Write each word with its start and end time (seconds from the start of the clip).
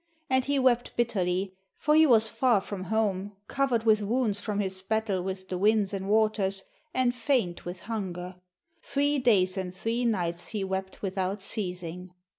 And 0.31 0.45
he 0.45 0.57
wept 0.57 0.95
bitterly, 0.97 1.53
for 1.77 1.93
he 1.95 2.07
was 2.07 2.27
far 2.27 2.59
from 2.59 2.85
home, 2.85 3.33
covered 3.47 3.83
with 3.83 4.01
wounds 4.01 4.39
from 4.39 4.59
his 4.59 4.81
battle 4.81 5.21
with 5.23 5.47
the 5.49 5.59
winds 5.59 5.93
and 5.93 6.09
waters, 6.09 6.63
and 6.91 7.13
faint 7.13 7.65
with 7.65 7.81
hunger: 7.81 8.37
three 8.81 9.19
days 9.19 9.57
and 9.59 9.71
three 9.71 10.03
nights 10.05 10.47
he 10.47 10.63
wept 10.63 11.03
without 11.03 11.43
ceasing. 11.43 12.15